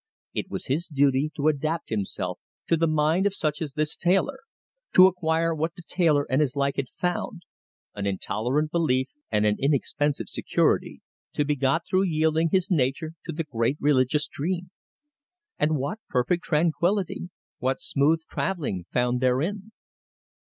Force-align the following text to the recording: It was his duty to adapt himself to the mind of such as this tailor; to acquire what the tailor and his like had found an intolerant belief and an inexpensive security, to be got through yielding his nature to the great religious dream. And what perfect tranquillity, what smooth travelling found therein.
It 0.33 0.49
was 0.49 0.65
his 0.65 0.87
duty 0.87 1.31
to 1.35 1.47
adapt 1.47 1.89
himself 1.89 2.39
to 2.65 2.75
the 2.75 2.87
mind 2.87 3.27
of 3.27 3.35
such 3.35 3.61
as 3.61 3.73
this 3.73 3.95
tailor; 3.95 4.39
to 4.95 5.05
acquire 5.05 5.53
what 5.53 5.75
the 5.75 5.83
tailor 5.87 6.25
and 6.27 6.41
his 6.41 6.55
like 6.55 6.77
had 6.77 6.89
found 6.89 7.43
an 7.93 8.07
intolerant 8.07 8.71
belief 8.71 9.09
and 9.29 9.45
an 9.45 9.57
inexpensive 9.59 10.27
security, 10.27 11.01
to 11.33 11.45
be 11.45 11.55
got 11.55 11.85
through 11.87 12.05
yielding 12.05 12.49
his 12.49 12.71
nature 12.71 13.11
to 13.25 13.31
the 13.31 13.43
great 13.43 13.77
religious 13.79 14.27
dream. 14.27 14.71
And 15.59 15.77
what 15.77 15.99
perfect 16.09 16.43
tranquillity, 16.45 17.29
what 17.59 17.79
smooth 17.79 18.21
travelling 18.27 18.85
found 18.91 19.21
therein. 19.21 19.71